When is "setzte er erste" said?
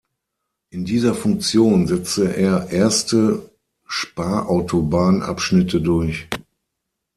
1.85-3.51